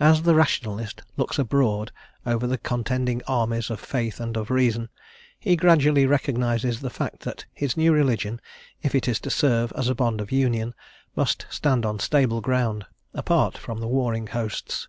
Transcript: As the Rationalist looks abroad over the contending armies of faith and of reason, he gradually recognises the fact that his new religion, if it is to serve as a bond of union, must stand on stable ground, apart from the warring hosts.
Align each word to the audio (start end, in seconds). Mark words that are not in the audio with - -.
As 0.00 0.22
the 0.22 0.34
Rationalist 0.34 1.02
looks 1.18 1.38
abroad 1.38 1.92
over 2.24 2.46
the 2.46 2.56
contending 2.56 3.20
armies 3.28 3.68
of 3.68 3.78
faith 3.78 4.18
and 4.18 4.34
of 4.34 4.50
reason, 4.50 4.88
he 5.38 5.54
gradually 5.54 6.06
recognises 6.06 6.80
the 6.80 6.88
fact 6.88 7.20
that 7.24 7.44
his 7.52 7.76
new 7.76 7.92
religion, 7.92 8.40
if 8.82 8.94
it 8.94 9.06
is 9.06 9.20
to 9.20 9.28
serve 9.28 9.70
as 9.76 9.86
a 9.90 9.94
bond 9.94 10.22
of 10.22 10.32
union, 10.32 10.72
must 11.14 11.44
stand 11.50 11.84
on 11.84 11.98
stable 11.98 12.40
ground, 12.40 12.86
apart 13.12 13.58
from 13.58 13.80
the 13.80 13.86
warring 13.86 14.28
hosts. 14.28 14.88